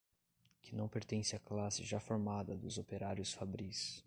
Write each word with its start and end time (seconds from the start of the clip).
que 0.63 0.73
não 0.75 0.87
pertence 0.87 1.35
à 1.35 1.39
classe 1.39 1.83
já 1.83 1.99
formada 1.99 2.57
dos 2.57 2.79
operários 2.79 3.31
fabris 3.31 3.99